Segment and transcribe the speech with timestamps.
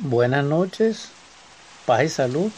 [0.00, 1.12] Buenas noches,
[1.86, 2.50] paz y salud.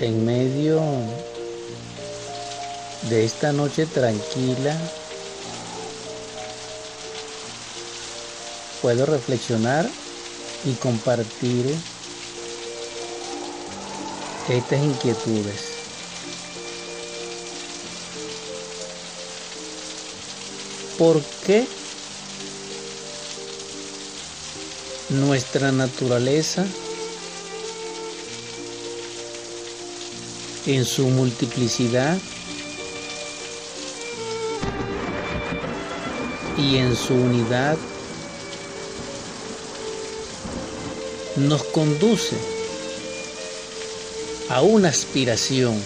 [0.00, 0.80] En medio
[3.10, 4.74] de esta noche tranquila,
[8.80, 9.86] puedo reflexionar
[10.64, 11.76] y compartir
[14.48, 15.60] estas inquietudes.
[20.98, 21.66] ¿Por qué
[25.08, 26.66] nuestra naturaleza
[30.66, 32.18] en su multiplicidad
[36.58, 37.76] y en su unidad
[41.36, 42.36] nos conduce
[44.48, 45.80] a una aspiración,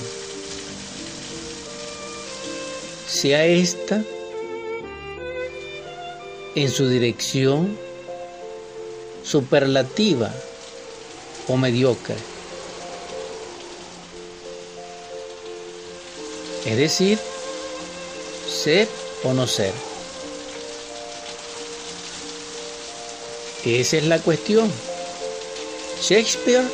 [3.07, 4.03] sea esta
[6.55, 7.90] en su dirección
[9.31, 10.33] superlativa
[11.47, 12.17] o mediocre.
[16.67, 17.19] Es decir,
[18.63, 18.89] ser
[19.23, 19.73] o no ser.
[23.65, 24.71] Esa es la cuestión.
[26.03, 26.65] Shakespeare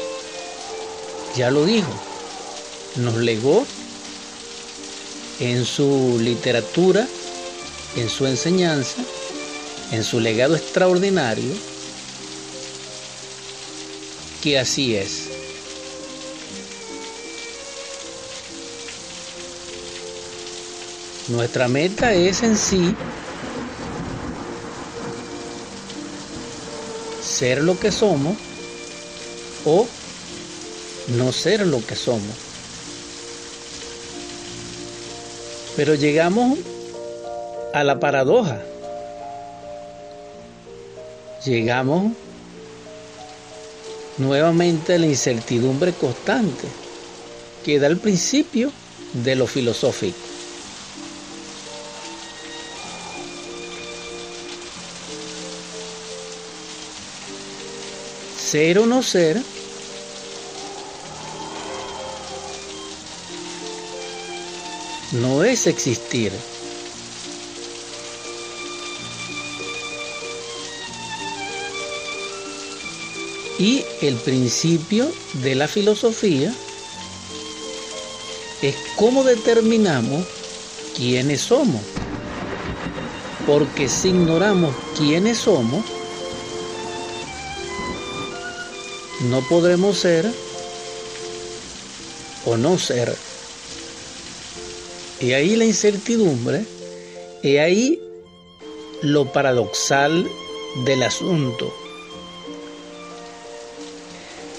[1.36, 1.92] ya lo dijo,
[2.96, 3.66] nos legó
[5.40, 7.06] en su literatura,
[7.96, 9.02] en su enseñanza,
[9.92, 11.75] en su legado extraordinario,
[14.42, 15.28] que así es.
[21.28, 22.94] Nuestra meta es en sí
[27.20, 28.36] ser lo que somos
[29.64, 29.86] o
[31.08, 32.36] no ser lo que somos.
[35.76, 36.58] Pero llegamos
[37.74, 38.62] a la paradoja.
[41.44, 42.12] Llegamos
[44.18, 46.68] nuevamente la incertidumbre constante
[47.64, 48.70] que da el principio
[49.12, 50.16] de lo filosófico.
[58.38, 59.42] Ser o no ser
[65.12, 66.32] no es existir.
[73.58, 75.10] Y el principio
[75.42, 76.52] de la filosofía
[78.62, 80.26] es cómo determinamos
[80.96, 81.80] quiénes somos.
[83.46, 85.84] Porque si ignoramos quiénes somos,
[89.30, 90.30] no podremos ser
[92.44, 93.16] o no ser.
[95.20, 96.64] Y ahí la incertidumbre,
[97.42, 98.00] y ahí
[99.02, 100.28] lo paradoxal
[100.84, 101.72] del asunto.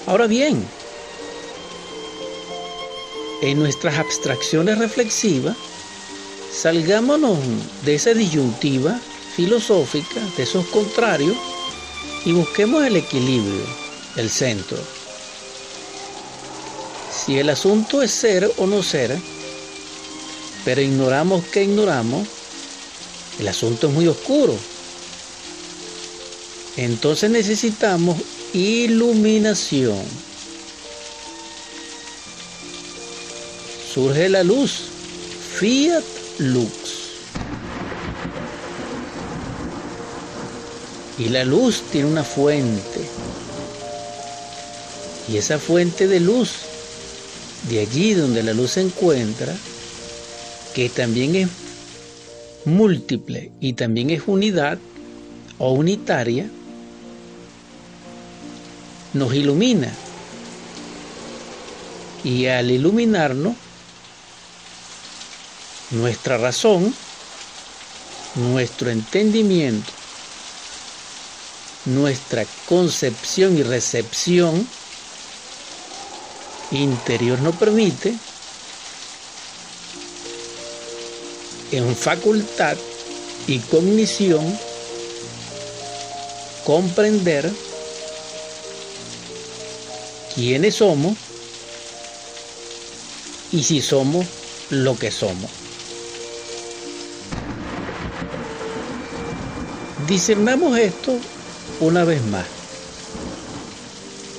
[0.08, 0.64] Ahora bien,
[3.42, 5.54] en nuestras abstracciones reflexivas,
[6.50, 7.36] salgámonos
[7.84, 8.98] de esa disyuntiva
[9.36, 11.36] filosófica, de esos contrarios,
[12.24, 13.66] y busquemos el equilibrio,
[14.16, 14.78] el centro.
[17.12, 19.14] Si el asunto es ser o no ser,
[20.64, 22.26] pero ignoramos que ignoramos,
[23.38, 24.56] el asunto es muy oscuro.
[26.78, 28.16] Entonces necesitamos
[28.52, 30.02] iluminación.
[33.92, 34.82] Surge la luz,
[35.58, 36.04] fiat
[36.38, 36.72] lux.
[41.18, 43.00] Y la luz tiene una fuente.
[45.28, 46.50] Y esa fuente de luz,
[47.68, 49.54] de allí donde la luz se encuentra,
[50.74, 51.48] que también es
[52.64, 54.78] múltiple y también es unidad
[55.58, 56.48] o unitaria,
[59.18, 59.92] nos ilumina.
[62.24, 63.54] Y al iluminarnos,
[65.90, 66.94] nuestra razón,
[68.34, 69.90] nuestro entendimiento,
[71.86, 74.66] nuestra concepción y recepción
[76.70, 78.14] interior nos permite
[81.72, 82.76] en facultad
[83.46, 84.58] y cognición
[86.64, 87.50] comprender
[90.38, 91.16] quiénes somos
[93.50, 94.24] y si somos
[94.70, 95.50] lo que somos.
[100.06, 101.18] Discernamos esto
[101.80, 102.46] una vez más.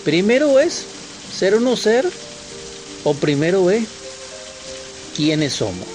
[0.06, 0.86] Primero es
[1.38, 2.10] ser o no ser,
[3.04, 3.84] o primero es
[5.18, 5.88] quiénes somos.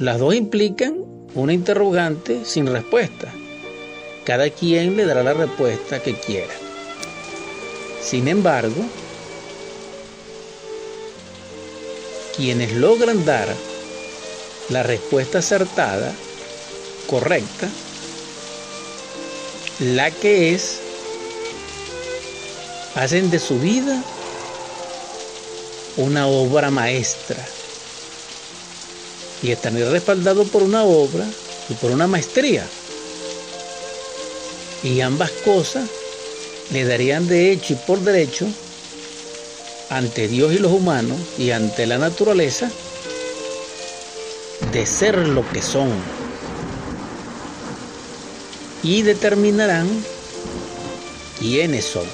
[0.00, 1.04] Las dos implican
[1.36, 3.32] una interrogante sin respuesta.
[4.24, 6.69] cada quien le dará la respuesta que quiera.
[8.02, 8.82] Sin embargo,
[12.36, 13.48] quienes logran dar
[14.70, 16.14] la respuesta acertada,
[17.06, 17.68] correcta,
[19.80, 20.80] la que es,
[22.94, 24.02] hacen de su vida
[25.96, 27.46] una obra maestra
[29.42, 31.26] y están respaldados por una obra
[31.68, 32.66] y por una maestría.
[34.82, 35.88] Y ambas cosas
[36.72, 38.46] le darían de hecho y por derecho
[39.88, 42.70] ante Dios y los humanos y ante la naturaleza
[44.72, 45.90] de ser lo que son
[48.82, 49.88] y determinarán
[51.38, 52.06] quiénes son.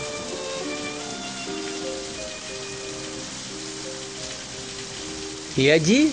[5.57, 6.13] Y allí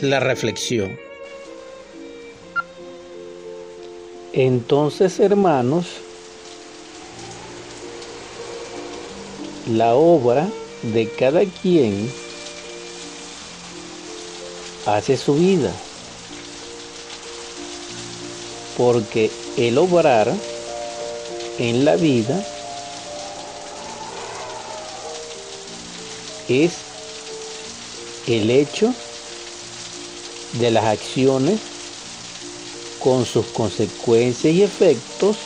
[0.00, 0.98] la reflexión.
[4.32, 5.86] Entonces, hermanos,
[9.68, 10.48] la obra
[10.82, 12.10] de cada quien
[14.86, 15.72] hace su vida,
[18.76, 20.34] porque el obrar
[21.58, 22.46] en la vida
[26.48, 26.78] es
[28.26, 28.94] el hecho
[30.54, 31.60] de las acciones
[33.00, 35.36] con sus consecuencias y efectos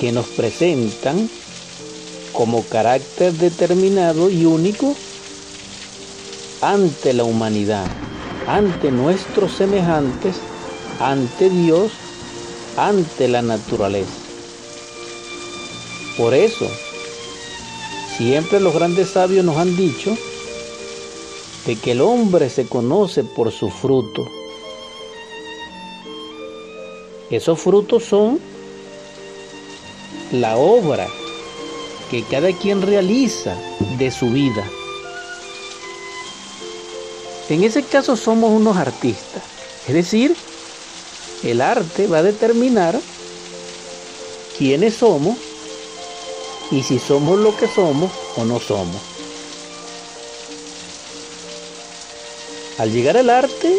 [0.00, 1.28] que nos presentan
[2.36, 4.94] como carácter determinado y único
[6.60, 7.86] ante la humanidad,
[8.46, 10.36] ante nuestros semejantes,
[11.00, 11.92] ante Dios,
[12.76, 14.20] ante la naturaleza.
[16.18, 16.66] Por eso,
[18.18, 20.14] siempre los grandes sabios nos han dicho
[21.66, 24.26] de que el hombre se conoce por su fruto.
[27.30, 28.38] Esos frutos son
[30.32, 31.08] la obra
[32.10, 33.56] que cada quien realiza
[33.98, 34.68] de su vida.
[37.48, 39.42] En ese caso somos unos artistas,
[39.86, 40.34] es decir,
[41.44, 42.98] el arte va a determinar
[44.58, 45.36] quiénes somos
[46.70, 49.00] y si somos lo que somos o no somos.
[52.78, 53.74] Al llegar al arte,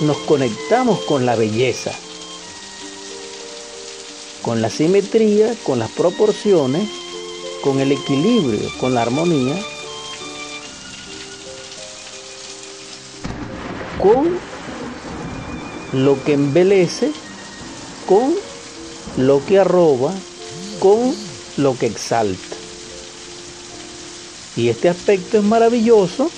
[0.00, 1.92] nos conectamos con la belleza,
[4.42, 6.88] con la simetría, con las proporciones,
[7.62, 9.56] con el equilibrio, con la armonía,
[13.98, 14.38] con
[15.92, 17.12] lo que embelece,
[18.06, 18.34] con
[19.16, 20.14] lo que arroba,
[20.80, 21.14] con
[21.56, 22.56] lo que exalta.
[24.56, 26.30] Y este aspecto es maravilloso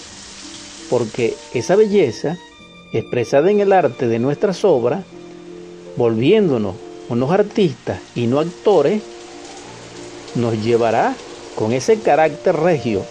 [0.91, 2.37] porque esa belleza,
[2.93, 5.05] expresada en el arte de nuestras obras,
[5.97, 6.75] volviéndonos
[7.09, 9.03] unos artistas y no actores,
[10.35, 11.15] nos llevará
[11.57, 13.05] con ese carácter regio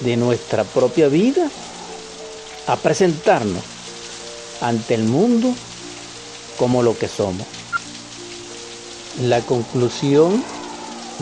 [0.00, 1.50] de nuestra propia vida
[2.66, 3.62] a presentarnos
[4.60, 5.54] ante el mundo
[6.58, 7.46] como lo que somos.
[9.22, 10.42] La conclusión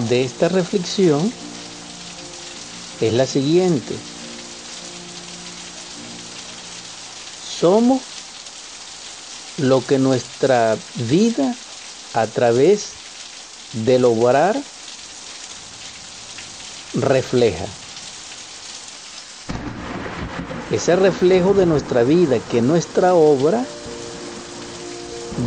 [0.09, 1.33] de esta reflexión
[3.01, 3.95] es la siguiente.
[7.59, 8.03] Somos
[9.59, 10.77] lo que nuestra
[11.09, 11.57] vida
[12.17, 12.95] a través
[13.75, 14.65] del obrar
[16.95, 17.67] refleja.
[20.73, 23.67] Ese reflejo de nuestra vida que nuestra obra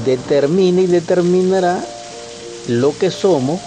[0.05, 1.83] determina y determinará
[2.67, 3.59] lo que somos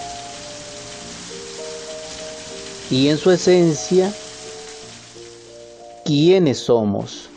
[2.89, 4.15] y en su esencia
[6.05, 7.32] quiénes somos.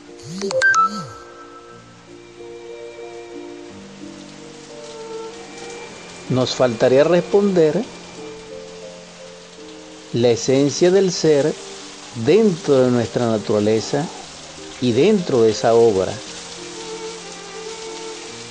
[6.36, 7.82] Nos faltaría responder
[10.12, 11.50] la esencia del ser
[12.26, 14.06] dentro de nuestra naturaleza
[14.82, 16.12] y dentro de esa obra.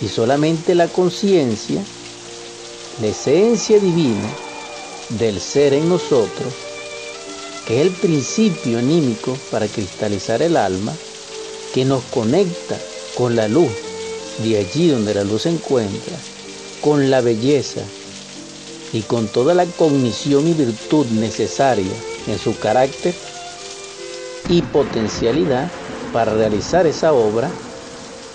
[0.01, 1.80] Y solamente la conciencia,
[3.01, 4.32] la esencia divina
[5.10, 6.56] del ser en nosotros,
[7.68, 10.96] que es el principio anímico para cristalizar el alma,
[11.72, 12.80] que nos conecta
[13.15, 13.70] con la luz,
[14.44, 16.18] de allí donde la luz se encuentra,
[16.86, 17.82] con la belleza
[18.94, 21.96] y con toda la cognición y virtud necesaria
[22.27, 23.15] en su carácter
[24.50, 25.72] y potencialidad
[26.13, 27.50] para realizar esa obra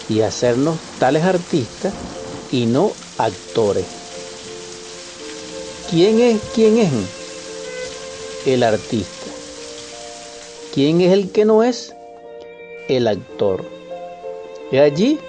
[0.09, 1.95] y hacernos tales artistas
[2.51, 3.87] y no actores.
[5.89, 6.41] ¿Quién es?
[6.53, 6.91] ¿Quién es?
[8.47, 9.27] El artista.
[10.75, 11.95] ¿Quién es el que no es?
[12.89, 13.65] El actor.
[14.73, 15.21] Y allí